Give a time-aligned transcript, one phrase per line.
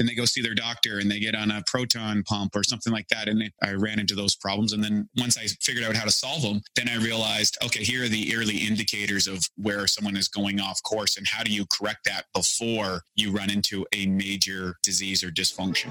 [0.00, 2.90] then they go see their doctor and they get on a proton pump or something
[2.90, 3.28] like that.
[3.28, 4.72] And I ran into those problems.
[4.72, 8.04] And then once I figured out how to solve them, then I realized, okay, here
[8.04, 11.66] are the early indicators of where someone is going off course and how do you
[11.66, 15.90] correct that before you run into a major disease or dysfunction.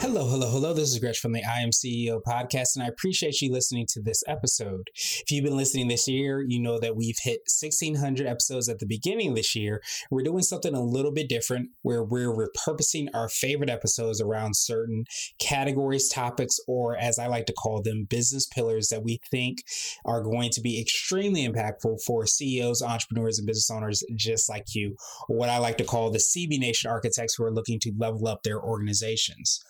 [0.00, 0.72] Hello, hello, hello.
[0.72, 4.00] This is Gresh from the I Am CEO podcast, and I appreciate you listening to
[4.00, 4.90] this episode.
[4.94, 8.86] If you've been listening this year, you know that we've hit 1,600 episodes at the
[8.86, 9.82] beginning of this year.
[10.08, 15.04] We're doing something a little bit different where we're repurposing our favorite episodes around certain
[15.40, 19.64] categories, topics, or as I like to call them, business pillars that we think
[20.04, 24.94] are going to be extremely impactful for CEOs, entrepreneurs, and business owners just like you,
[25.28, 28.28] or what I like to call the CB Nation architects who are looking to level
[28.28, 29.60] up their organizations.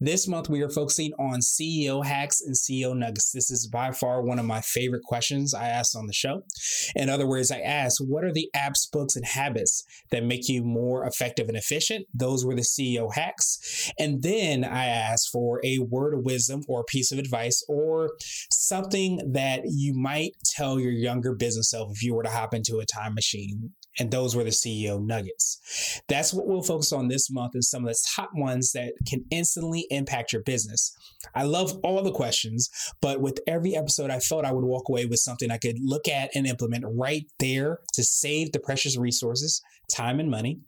[0.00, 3.32] This month, we are focusing on CEO hacks and CEO nuggets.
[3.32, 6.42] This is by far one of my favorite questions I asked on the show.
[6.94, 10.62] In other words, I asked, what are the apps, books, and habits that make you
[10.62, 12.06] more effective and efficient?
[12.14, 13.90] Those were the CEO hacks.
[13.98, 18.10] And then I asked for a word of wisdom or a piece of advice or
[18.52, 22.78] something that you might tell your younger business self if you were to hop into
[22.78, 26.00] a time machine and those were the CEO nuggets.
[26.08, 29.24] That's what we'll focus on this month and some of the top ones that can
[29.30, 30.96] instantly impact your business.
[31.34, 35.06] I love all the questions, but with every episode, I felt I would walk away
[35.06, 39.62] with something I could look at and implement right there to save the precious resources,
[39.90, 40.60] time, and money.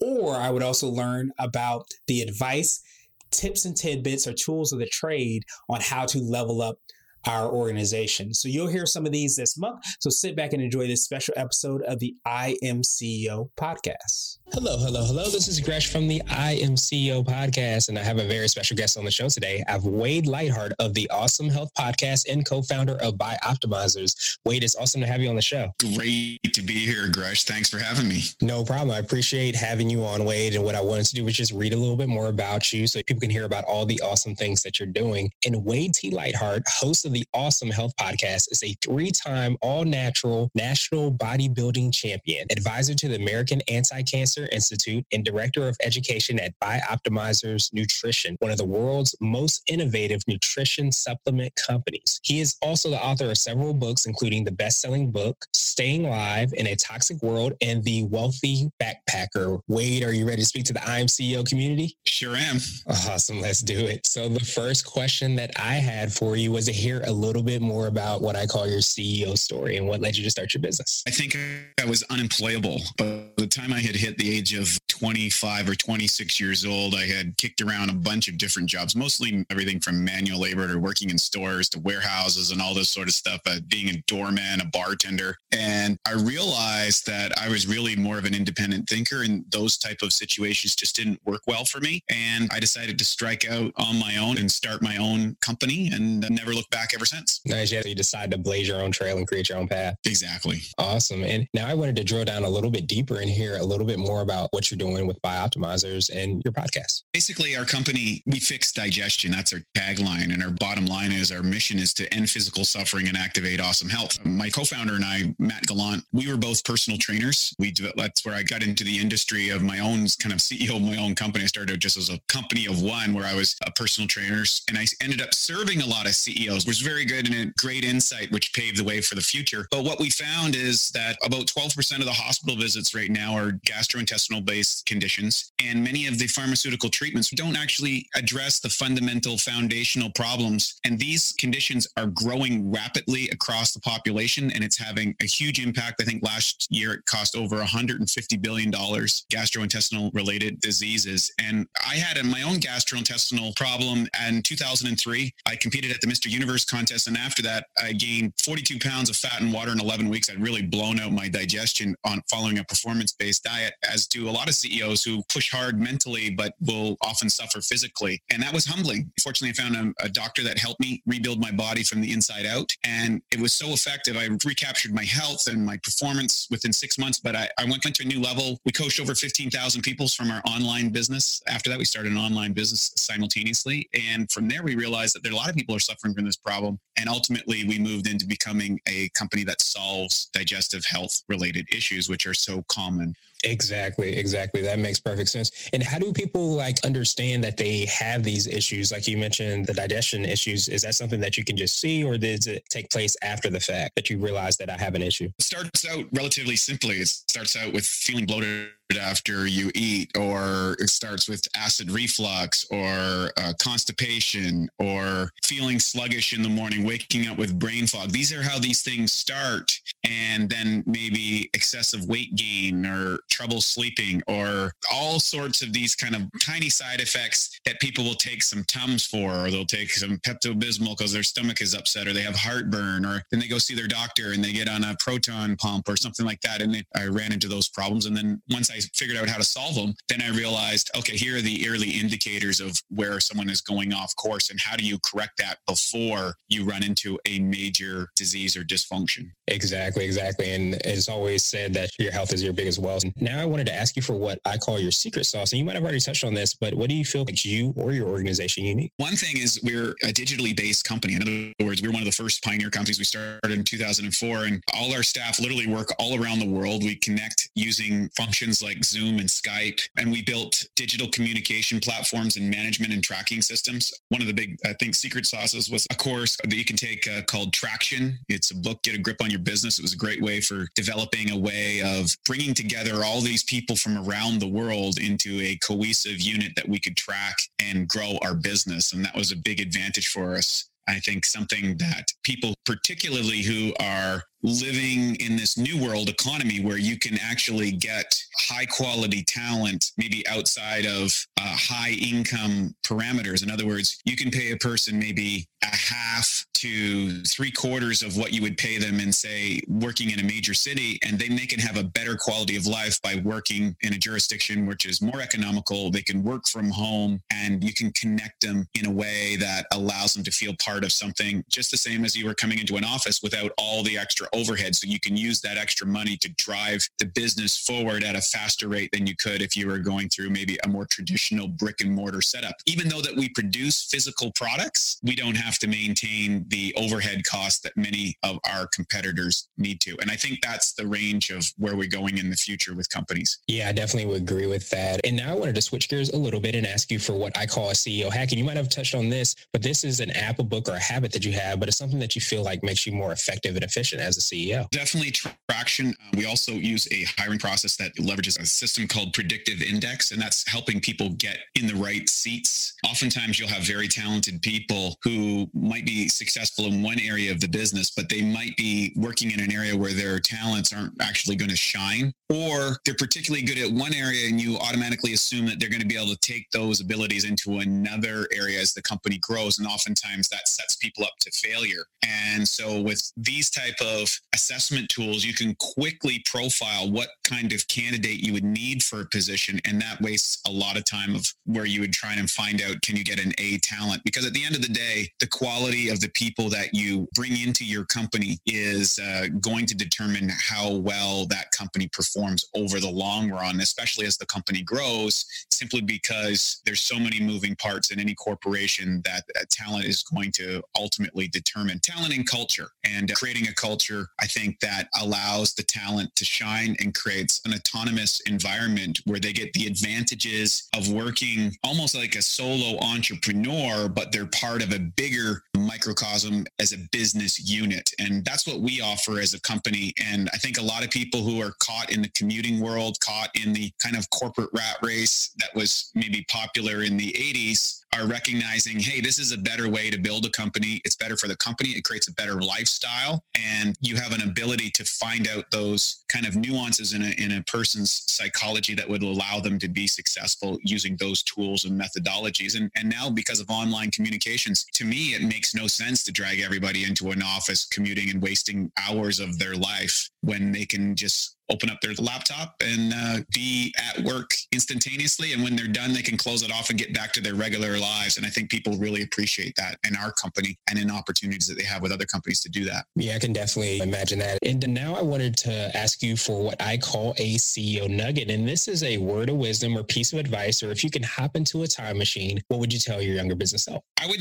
[0.00, 2.82] Or I would also learn about the advice,
[3.30, 6.78] tips, and tidbits or tools of the trade on how to level up
[7.26, 8.32] our organization.
[8.32, 9.84] So you'll hear some of these this month.
[10.00, 14.35] So sit back and enjoy this special episode of the I Am CEO podcast.
[14.56, 15.24] Hello, hello, hello.
[15.24, 18.74] This is Gresh from the I Am CEO podcast, and I have a very special
[18.74, 19.62] guest on the show today.
[19.68, 24.38] I have Wade Lightheart of the Awesome Health Podcast and co-founder of Bioptimizers.
[24.46, 25.74] Wade, it's awesome to have you on the show.
[25.94, 27.44] Great to be here, Gresh.
[27.44, 28.22] Thanks for having me.
[28.40, 28.92] No problem.
[28.92, 30.54] I appreciate having you on, Wade.
[30.54, 32.86] And what I wanted to do was just read a little bit more about you
[32.86, 35.30] so people can hear about all the awesome things that you're doing.
[35.44, 36.08] And Wade T.
[36.08, 42.94] Lightheart, host of the Awesome Health Podcast, is a three-time all-natural national bodybuilding champion, advisor
[42.94, 48.58] to the American Anti-Cancer Cancer Institute and Director of Education at Bioptimizers Nutrition, one of
[48.58, 52.20] the world's most innovative nutrition supplement companies.
[52.22, 56.66] He is also the author of several books, including the best-selling book, Staying Alive in
[56.68, 59.60] a Toxic World and The Wealthy Backpacker.
[59.68, 61.96] Wade, are you ready to speak to the I Am CEO community?
[62.06, 62.56] Sure am.
[62.88, 63.40] Awesome.
[63.40, 64.06] Let's do it.
[64.06, 67.60] So the first question that I had for you was to hear a little bit
[67.60, 70.62] more about what I call your CEO story and what led you to start your
[70.62, 71.02] business.
[71.06, 71.36] I think
[71.78, 76.40] I was unemployable, By the time I had hit the age of 25 or 26
[76.40, 80.40] years old, I had kicked around a bunch of different jobs, mostly everything from manual
[80.40, 83.90] labor to working in stores to warehouses and all this sort of stuff, uh, being
[83.90, 85.36] a doorman, a bartender.
[85.52, 89.98] And I realized that I was really more of an independent thinker and those type
[90.02, 92.02] of situations just didn't work well for me.
[92.10, 96.20] And I decided to strike out on my own and start my own company and
[96.30, 97.40] never look back ever since.
[97.44, 97.72] Nice.
[97.72, 97.82] Yeah.
[97.84, 99.96] You decide to blaze your own trail and create your own path.
[100.04, 100.62] Exactly.
[100.78, 101.22] Awesome.
[101.22, 103.86] And now I wanted to drill down a little bit deeper and hear a little
[103.86, 107.02] bit more about what you're doing with Bioptimizers and your podcast.
[107.12, 109.30] Basically, our company, we fix digestion.
[109.30, 110.34] That's our tagline.
[110.34, 113.88] And our bottom line is our mission is to end physical suffering and activate awesome
[113.88, 114.18] health.
[114.24, 117.54] My co-founder and I, Matt Gallant, we were both personal trainers.
[117.58, 120.82] We that's where I got into the industry of my own kind of CEO of
[120.82, 121.44] my own company.
[121.44, 124.78] I started just as a company of one where I was a personal trainer and
[124.78, 127.84] I ended up serving a lot of CEOs, which was very good and a great
[127.84, 129.68] insight, which paved the way for the future.
[129.70, 133.52] But what we found is that about 12% of the hospital visits right now are
[133.66, 135.52] gastrointestinal gastrointestinal based conditions.
[135.64, 140.78] And many of the pharmaceutical treatments don't actually address the fundamental foundational problems.
[140.84, 146.00] And these conditions are growing rapidly across the population and it's having a huge impact.
[146.00, 151.32] I think last year it cost over $150 billion gastrointestinal related diseases.
[151.40, 155.34] And I had my own gastrointestinal problem in 2003.
[155.46, 156.30] I competed at the Mr.
[156.30, 157.08] Universe contest.
[157.08, 160.30] And after that, I gained 42 pounds of fat and water in 11 weeks.
[160.30, 164.30] I'd really blown out my digestion on following a performance based diet as do a
[164.30, 168.22] lot of CEOs who push hard mentally, but will often suffer physically.
[168.30, 169.10] And that was humbling.
[169.22, 172.46] Fortunately, I found a, a doctor that helped me rebuild my body from the inside
[172.46, 172.70] out.
[172.84, 174.16] And it was so effective.
[174.16, 178.02] I recaptured my health and my performance within six months, but I, I went to
[178.02, 178.58] a new level.
[178.64, 181.42] We coached over 15,000 people from our online business.
[181.46, 183.88] After that, we started an online business simultaneously.
[184.12, 186.36] And from there, we realized that there a lot of people are suffering from this
[186.36, 186.78] problem.
[186.98, 192.26] And ultimately, we moved into becoming a company that solves digestive health related issues, which
[192.26, 193.14] are so common.
[193.46, 194.60] Exactly, exactly.
[194.62, 195.68] That makes perfect sense.
[195.72, 198.90] And how do people like understand that they have these issues?
[198.90, 200.68] Like you mentioned, the digestion issues.
[200.68, 203.60] Is that something that you can just see, or does it take place after the
[203.60, 205.30] fact that you realize that I have an issue?
[205.38, 206.96] It starts out relatively simply.
[206.96, 212.66] It starts out with feeling bloated after you eat, or it starts with acid reflux,
[212.70, 218.10] or uh, constipation, or feeling sluggish in the morning, waking up with brain fog.
[218.10, 219.80] These are how these things start.
[220.08, 226.14] And then maybe excessive weight gain or trouble sleeping or all sorts of these kind
[226.14, 230.18] of tiny side effects that people will take some Tums for, or they'll take some
[230.18, 233.58] Pepto Bismol because their stomach is upset, or they have heartburn, or then they go
[233.58, 236.62] see their doctor and they get on a proton pump or something like that.
[236.62, 238.06] And I ran into those problems.
[238.06, 241.36] And then once I figured out how to solve them, then I realized, okay, here
[241.36, 244.98] are the early indicators of where someone is going off course and how do you
[244.98, 249.30] correct that before you run into a major disease or dysfunction.
[249.48, 250.52] Exactly, exactly.
[250.52, 253.04] And it's always said that your health is your biggest wealth.
[253.16, 255.52] Now I wanted to ask you for what I call your secret sauce.
[255.52, 257.72] And you might have already touched on this, but what do you feel like you
[257.76, 258.92] or your organization unique?
[258.96, 261.14] One thing is we're a digitally based company.
[261.14, 262.98] In other words, we're one of the first pioneer companies.
[262.98, 266.82] We started in 2004 and all our staff literally work all around the world.
[266.82, 272.50] We connect using functions like Zoom and Skype, and we built digital communication platforms and
[272.50, 273.94] management and tracking systems.
[274.08, 277.08] One of the big, I think, secret sauces was a course that you can take
[277.08, 278.18] uh, called Traction.
[278.28, 279.78] It's a book, Get a Grip on Your Business.
[279.78, 283.76] It was a great way for developing a way of bringing together all these people
[283.76, 288.34] from around the world into a cohesive unit that we could track and grow our
[288.34, 288.92] business.
[288.92, 290.68] And that was a big advantage for us.
[290.88, 296.78] I think something that people, particularly who are living in this new world economy where
[296.78, 303.42] you can actually get high quality talent, maybe outside of uh, high income parameters.
[303.42, 308.16] In other words, you can pay a person maybe a half to three quarters of
[308.16, 311.46] what you would pay them in, say, working in a major city, and then they
[311.46, 315.20] can have a better quality of life by working in a jurisdiction which is more
[315.20, 315.90] economical.
[315.90, 320.14] They can work from home, and you can connect them in a way that allows
[320.14, 322.84] them to feel part of something, just the same as you were coming into an
[322.84, 324.76] office without all the extra overhead.
[324.76, 328.68] So you can use that extra money to drive the business forward at a faster
[328.68, 331.90] rate than you could if you were going through maybe a more traditional brick and
[331.92, 332.56] mortar setup.
[332.66, 337.60] Even though that we produce physical products, we don't have to maintain the overhead costs
[337.60, 339.96] that many of our competitors need to.
[340.00, 343.38] And I think that's the range of where we're going in the future with companies.
[343.48, 345.00] Yeah, I definitely would agree with that.
[345.04, 347.36] And now I wanted to switch gears a little bit and ask you for what
[347.36, 348.30] I call a CEO hack.
[348.32, 350.72] And you might have touched on this, but this is an app, a book, or
[350.74, 353.12] a habit that you have, but it's something that you feel like makes you more
[353.12, 354.68] effective and efficient as a CEO.
[354.70, 355.12] Definitely
[355.48, 355.88] traction.
[355.90, 360.20] Uh, we also use a hiring process that leverages a system called predictive index, and
[360.20, 362.74] that's helping people get in the right seats.
[362.84, 367.48] Oftentimes, you'll have very talented people who might be successful in one area of the
[367.48, 371.50] business, but they might be working in an area where their talents aren't actually going
[371.50, 375.68] to shine, or they're particularly good at one area and you automatically assume that they're
[375.68, 379.58] going to be able to take those abilities into another area as the company grows.
[379.58, 381.84] And oftentimes that sets people up to failure.
[382.02, 387.66] And so with these type of assessment tools, you can quickly profile what kind of
[387.68, 389.60] candidate you would need for a position.
[389.64, 392.82] And that wastes a lot of time of where you would try and find out,
[392.82, 394.02] can you get an A talent?
[394.04, 397.36] Because at the end of the day, the quality of the people that you bring
[397.36, 402.90] into your company is uh, going to determine how well that company performs over the
[402.90, 407.98] long run, especially as the company grows, simply because there's so many moving parts in
[407.98, 413.48] any corporation that, that talent is going to ultimately determine talent and culture and creating
[413.48, 419.00] a culture, I think that allows the talent to shine and creates an autonomous environment
[419.04, 424.62] where they get the advantages of working almost like a solo entrepreneur, but they're part
[424.62, 427.90] of a bigger microcosm as a business unit.
[427.98, 429.92] And that's what we offer as a company.
[430.02, 433.30] And I think a lot of people who are caught in the commuting world, caught
[433.34, 438.06] in the kind of corporate rat race that was maybe popular in the 80s, are
[438.06, 440.80] recognizing, hey, this is a better way to build a company.
[440.84, 441.70] It's better for the company.
[441.70, 443.22] It creates a better lifestyle.
[443.34, 447.32] And you have an ability to find out those kind of nuances in a, in
[447.32, 452.56] a person's psychology that would allow them to be successful using those tools and methodologies.
[452.56, 456.40] And, and now, because of online communications, to me, it makes no sense to drag
[456.40, 461.35] everybody into an office commuting and wasting hours of their life when they can just
[461.50, 465.32] open up their laptop and uh, be at work instantaneously.
[465.32, 467.78] And when they're done, they can close it off and get back to their regular
[467.78, 468.16] lives.
[468.16, 471.64] And I think people really appreciate that in our company and in opportunities that they
[471.64, 472.86] have with other companies to do that.
[472.94, 474.38] Yeah, I can definitely imagine that.
[474.42, 478.30] And now I wanted to ask you for what I call a CEO nugget.
[478.30, 481.02] And this is a word of wisdom or piece of advice, or if you can
[481.02, 483.82] hop into a time machine, what would you tell your younger business self?
[484.00, 484.20] I would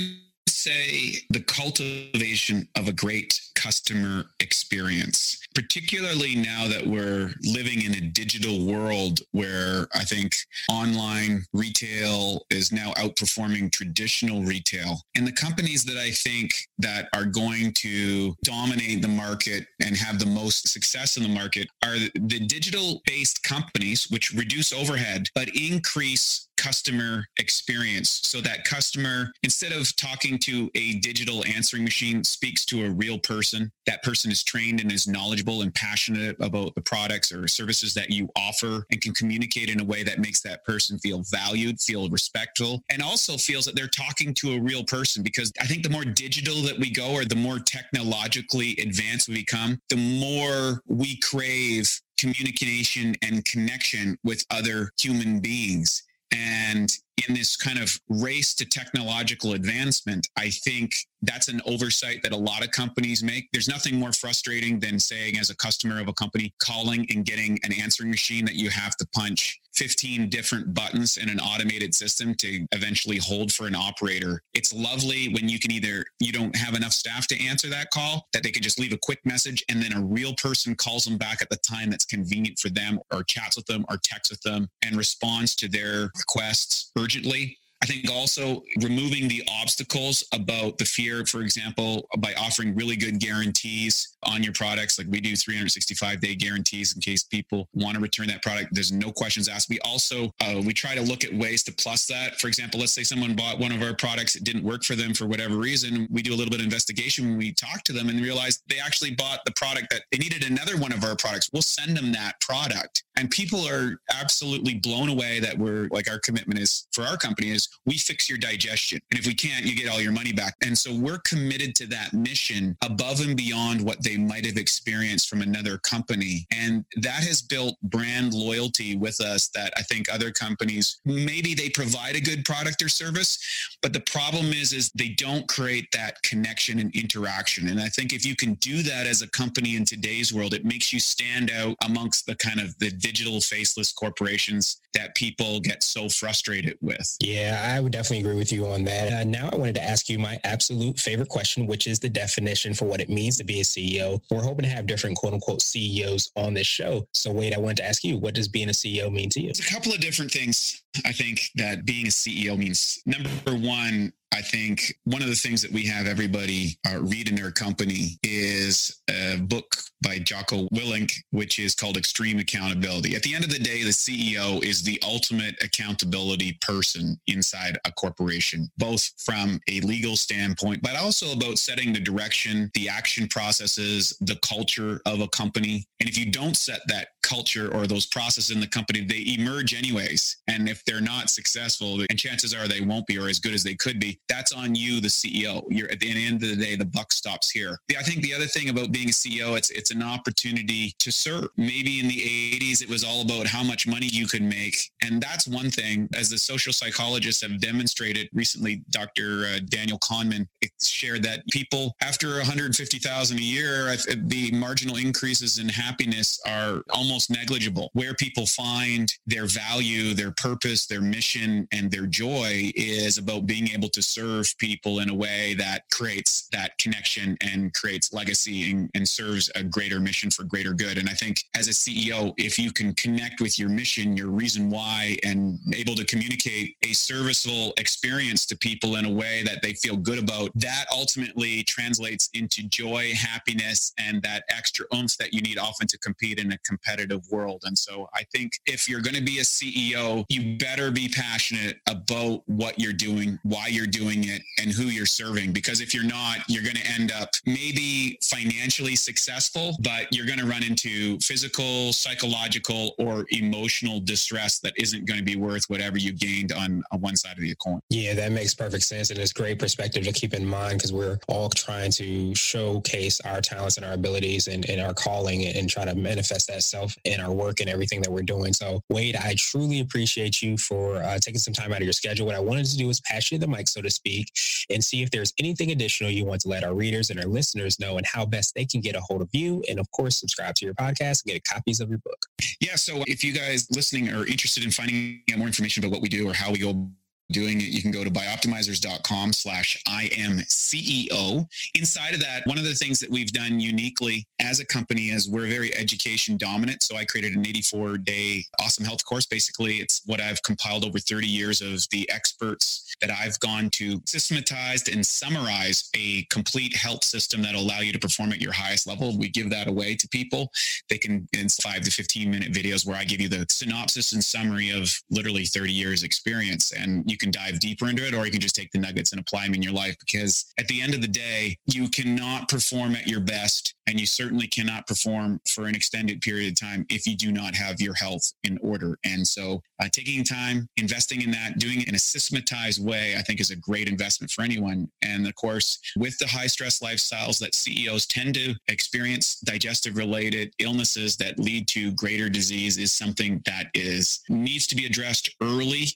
[0.66, 8.02] say the cultivation of a great customer experience, particularly now that we're living in a
[8.02, 10.36] digital world where I think
[10.70, 15.02] online retail is now outperforming traditional retail.
[15.16, 20.18] And the companies that I think that are going to dominate the market and have
[20.18, 25.48] the most success in the market are the digital based companies, which reduce overhead, but
[25.50, 32.66] increase customer experience so that customer instead of talking to a digital answering machine speaks
[32.66, 33.72] to a real person.
[33.86, 38.10] That person is trained and is knowledgeable and passionate about the products or services that
[38.10, 42.10] you offer and can communicate in a way that makes that person feel valued feel
[42.10, 45.24] respectful and also feels that they're talking to a real person.
[45.24, 49.36] Because i think the more digital that we go or the more technologically advanced we
[49.36, 56.04] become the more we crave communication and connection with other human beings.
[56.32, 56.90] And
[57.28, 62.38] in this kind of race to technological advancement, I think that's an oversight that a
[62.38, 63.48] lot of companies make.
[63.52, 67.58] There's nothing more frustrating than saying, as a customer of a company, calling and getting
[67.64, 72.34] an answering machine that you have to punch 15 different buttons in an automated system
[72.36, 74.42] to eventually hold for an operator.
[74.54, 78.28] It's lovely when you can either, you don't have enough staff to answer that call,
[78.34, 81.18] that they can just leave a quick message and then a real person calls them
[81.18, 84.42] back at the time that's convenient for them or chats with them or texts with
[84.42, 90.86] them and responds to their requests urgently I think also removing the obstacles about the
[90.86, 94.98] fear, for example, by offering really good guarantees on your products.
[94.98, 98.70] Like we do 365 day guarantees in case people want to return that product.
[98.72, 99.70] There's no questions asked.
[99.70, 102.42] We also, uh, we try to look at ways to plus that.
[102.42, 104.36] For example, let's say someone bought one of our products.
[104.36, 106.08] It didn't work for them for whatever reason.
[106.10, 108.80] We do a little bit of investigation when we talk to them and realize they
[108.80, 111.52] actually bought the product that they needed another one of our products.
[111.54, 113.04] We'll send them that product.
[113.16, 117.52] And people are absolutely blown away that we're like our commitment is for our company
[117.52, 119.00] is we fix your digestion.
[119.12, 120.56] And if we can't, you get all your money back.
[120.64, 125.30] And so we're committed to that mission above and beyond what they might have experienced
[125.30, 126.48] from another company.
[126.52, 131.70] And that has built brand loyalty with us that I think other companies maybe they
[131.70, 133.38] provide a good product or service,
[133.82, 137.68] but the problem is is they don't create that connection and interaction.
[137.70, 140.66] And I think if you can do that as a company in today's world, it
[140.66, 145.84] makes you stand out amongst the kind of the digital faceless corporations that people get
[145.84, 147.18] so frustrated with.
[147.22, 149.14] Yeah, I would definitely agree with you on that.
[149.14, 152.74] Uh, now, I wanted to ask you my absolute favorite question, which is the definition
[152.74, 154.22] for what it means to be a CEO.
[154.30, 157.08] We're hoping to have different quote unquote CEOs on this show.
[157.14, 159.50] So, Wade, I wanted to ask you, what does being a CEO mean to you?
[159.50, 160.84] It's a couple of different things.
[161.04, 165.62] I think that being a CEO means number one, I think one of the things
[165.62, 171.14] that we have everybody uh, read in their company is a book by Jocko Willink,
[171.32, 173.16] which is called Extreme Accountability.
[173.16, 177.92] At the end of the day, the CEO is the ultimate accountability person inside a
[177.94, 184.18] corporation, both from a legal standpoint, but also about setting the direction, the action processes,
[184.20, 185.88] the culture of a company.
[186.02, 189.74] And if you don't set that culture or those processes in the company, they emerge
[189.74, 190.38] anyways.
[190.48, 193.64] And if they're not successful, and chances are they won't be or as good as
[193.64, 195.64] they could be, that's on you, the CEO.
[195.70, 197.80] You're at the end of the day, the buck stops here.
[197.98, 201.50] I think the other thing about being a CEO, it's it's an opportunity to serve.
[201.58, 202.22] Maybe in the
[202.60, 204.78] 80s, it was all about how much money you could make.
[205.02, 209.46] And that's one thing, as the social psychologists have demonstrated recently, Dr.
[209.46, 210.48] Uh, Daniel Kahneman
[210.82, 217.90] shared that people after 150,000 a year, the marginal increases in happiness are almost negligible.
[217.94, 223.70] Where people find their value, their purpose, their mission, and their joy is about being
[223.70, 228.90] able to serve people in a way that creates that connection and creates legacy and,
[228.96, 230.98] and serves a greater mission for greater good.
[230.98, 234.70] And I think as a CEO, if you can connect with your mission, your reason
[234.70, 239.74] why, and able to communicate a serviceable experience to people in a way that they
[239.74, 245.42] feel good about, that ultimately translates into joy, happiness, and that extra oomph that you
[245.42, 247.64] need often to compete in a competitive world.
[247.66, 251.78] And so I think if you're going to be a CEO, you better be passionate
[251.88, 255.52] about what you're doing, why you're doing it, and who you're serving.
[255.52, 260.40] Because if you're not, you're going to end up maybe financially successful, but you're going
[260.40, 265.98] to run into physical, psychological, or emotional distress that isn't going to be worth whatever
[265.98, 267.80] you gained on, on one side of the coin.
[267.90, 269.10] Yeah, that makes perfect sense.
[269.10, 273.42] And it's great perspective to keep in mind because we're all trying to showcase our
[273.42, 276.95] talents and our abilities and, and our calling and, and try to manifest that self
[277.04, 278.54] in our work and everything that we're doing.
[278.54, 282.26] So, Wade, I truly appreciate you for uh, taking some time out of your schedule.
[282.26, 284.32] What I wanted to do is pass you the mic, so to speak,
[284.70, 287.80] and see if there's anything additional you want to let our readers and our listeners
[287.80, 289.64] know and how best they can get a hold of you.
[289.70, 292.26] And of course, subscribe to your podcast and get copies of your book.
[292.60, 292.76] Yeah.
[292.76, 296.10] So, if you guys listening are interested in finding out more information about what we
[296.10, 296.90] do or how we go
[297.32, 301.48] doing it, you can go to bioptimizers.com slash IMCEO.
[301.74, 305.30] Inside of that, one of the things that we've done uniquely as a company is
[305.30, 306.84] we're very education dominant.
[306.84, 309.26] So I created an 84 day awesome health course.
[309.26, 314.02] Basically, it's what I've compiled over 30 years of the experts that I've gone to
[314.06, 318.88] systematized and summarize a complete health system that'll allow you to perform at your highest
[318.88, 319.18] level.
[319.18, 320.52] We give that away to people.
[320.90, 324.24] They can, in five to 15 minute videos where I give you the synopsis and
[324.24, 326.72] summary of literally 30 years experience.
[326.72, 329.14] And you you can dive deeper into it, or you can just take the nuggets
[329.14, 329.96] and apply them in your life.
[330.00, 334.06] Because at the end of the day, you cannot perform at your best, and you
[334.06, 337.94] certainly cannot perform for an extended period of time if you do not have your
[337.94, 339.00] health in order.
[339.06, 343.22] And so, uh, taking time, investing in that, doing it in a systematized way, I
[343.22, 344.90] think is a great investment for anyone.
[345.02, 350.54] And of course, with the high stress lifestyles that CEOs tend to experience, digestive related
[350.60, 355.88] illnesses that lead to greater disease is something that is needs to be addressed early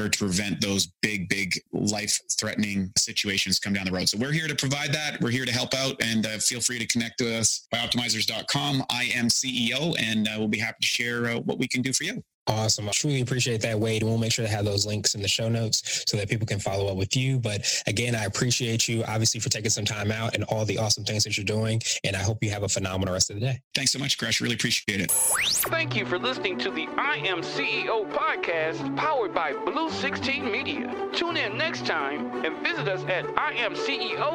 [0.00, 4.08] order to prevent those big, big life threatening situations come down the road.
[4.08, 5.20] So we're here to provide that.
[5.20, 8.84] We're here to help out and uh, feel free to connect to us bioptimizers.com.
[8.90, 11.92] I am CEO and uh, we'll be happy to share uh, what we can do
[11.92, 12.22] for you.
[12.46, 12.88] Awesome.
[12.88, 14.02] I truly appreciate that, Wade.
[14.02, 16.58] We'll make sure to have those links in the show notes so that people can
[16.58, 17.38] follow up with you.
[17.38, 21.04] But again, I appreciate you obviously for taking some time out and all the awesome
[21.04, 21.80] things that you're doing.
[22.02, 23.60] And I hope you have a phenomenal rest of the day.
[23.74, 24.40] Thanks so much, Gresh.
[24.40, 25.10] Really appreciate it.
[25.10, 30.94] Thank you for listening to the I Am CEO podcast powered by Blue 16 Media.
[31.12, 34.30] Tune in next time and visit us at imceo.co.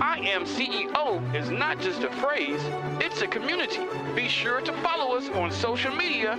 [0.00, 2.60] I Am CEO is not just a phrase,
[3.00, 3.80] it's a community.
[4.14, 6.38] Be sure to follow us on social media